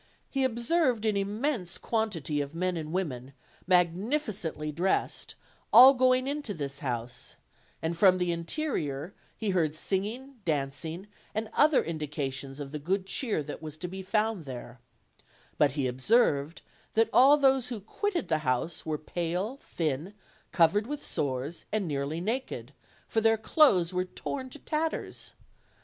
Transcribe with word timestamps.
He 0.31 0.43
observed 0.43 1.05
an 1.05 1.15
immense 1.15 1.77
quantity 1.77 2.41
of 2.41 2.55
men 2.55 2.75
and 2.75 2.91
women, 2.91 3.33
magnificently 3.67 4.71
dressed, 4.71 5.35
all 5.71 5.93
going 5.93 6.27
into 6.27 6.55
this 6.55 6.79
house; 6.79 7.35
and 7.83 7.95
from 7.95 8.17
the 8.17 8.31
interior 8.31 9.13
he 9.37 9.51
heard 9.51 9.75
singing, 9.75 10.37
dancing, 10.43 11.05
and 11.35 11.51
other 11.53 11.83
indications 11.83 12.59
of 12.59 12.71
the 12.71 12.79
good 12.79 13.05
cheer 13.05 13.43
that 13.43 13.61
was 13.61 13.77
to 13.77 13.87
be 13.87 14.01
found 14.01 14.45
there; 14.45 14.79
but 15.59 15.73
he 15.73 15.85
observed 15.85 16.63
that 16.95 17.11
all 17.13 17.37
those 17.37 17.67
who 17.67 17.79
quitted 17.79 18.27
the 18.27 18.39
house 18.39 18.83
were 18.83 18.97
pale, 18.97 19.57
thin, 19.61 20.15
covered 20.51 20.87
with 20.87 21.05
sores, 21.05 21.65
and 21.71 21.87
nearly 21.87 22.19
naked, 22.19 22.73
for 23.07 23.21
their 23.21 23.37
clothes 23.37 23.93
were 23.93 24.05
torn 24.05 24.49
to 24.49 24.57
tatters. 24.57 25.33